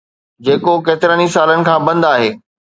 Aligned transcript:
جيڪو 0.45 0.73
ڪيترن 0.85 1.19
ئي 1.23 1.27
سالن 1.35 1.61
کان 1.67 1.79
بند 1.87 2.03
آهي 2.13 2.29